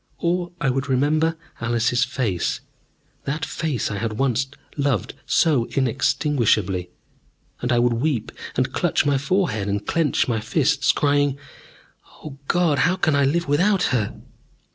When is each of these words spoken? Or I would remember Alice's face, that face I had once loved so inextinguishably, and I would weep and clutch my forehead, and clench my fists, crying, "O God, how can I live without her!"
Or 0.17 0.51
I 0.59 0.71
would 0.71 0.89
remember 0.89 1.37
Alice's 1.59 2.03
face, 2.03 2.61
that 3.25 3.45
face 3.45 3.91
I 3.91 3.99
had 3.99 4.13
once 4.13 4.47
loved 4.75 5.13
so 5.27 5.65
inextinguishably, 5.75 6.89
and 7.61 7.71
I 7.71 7.77
would 7.77 7.93
weep 7.93 8.31
and 8.55 8.73
clutch 8.73 9.05
my 9.05 9.19
forehead, 9.19 9.67
and 9.67 9.85
clench 9.85 10.27
my 10.27 10.39
fists, 10.39 10.91
crying, 10.91 11.37
"O 12.23 12.39
God, 12.47 12.79
how 12.79 12.95
can 12.95 13.15
I 13.15 13.25
live 13.25 13.47
without 13.47 13.83
her!" 13.93 14.15